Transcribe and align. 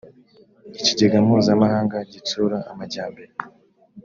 ikigega 0.77 1.17
mpuzamahanga 1.25 1.97
gitsura 2.11 2.57
amajyambere 2.71 3.31